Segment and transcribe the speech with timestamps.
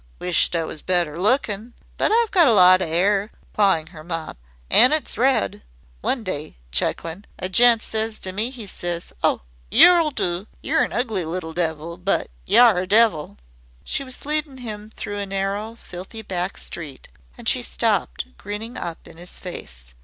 [0.17, 1.75] Wisht I was better lookin'.
[1.97, 5.61] But I've got a lot of 'air," clawing her mop, "an' it's red.
[6.01, 9.41] One day," chuckling, "a gent ses to me he ses: 'Oh!
[9.69, 10.47] yer'll do.
[10.63, 13.37] Yer an ugly little devil but ye ARE a devil.'"
[13.83, 17.07] She was leading him through a narrow, filthy back street,
[17.37, 19.93] and she stopped, grinning up in his face.